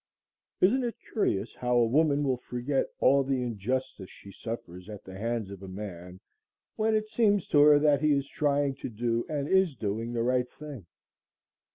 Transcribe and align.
Isn't 0.61 0.83
it 0.83 0.95
curious 1.13 1.53
how 1.53 1.75
a 1.77 1.85
woman 1.85 2.23
will 2.23 2.37
forget 2.37 2.87
all 3.01 3.23
the 3.23 3.43
injustice 3.43 4.09
she 4.09 4.31
suffers 4.31 4.89
at 4.89 5.03
the 5.03 5.15
hands 5.15 5.51
of 5.51 5.61
a 5.61 5.67
man, 5.67 6.19
when 6.75 6.95
it 6.95 7.07
seems 7.09 7.45
to 7.49 7.59
her 7.61 7.77
that 7.77 8.01
he 8.01 8.11
is 8.11 8.27
trying 8.27 8.73
to 8.77 8.89
do 8.89 9.27
and 9.29 9.47
is 9.47 9.75
doing 9.75 10.11
the 10.13 10.23
right 10.23 10.49
thing? 10.49 10.87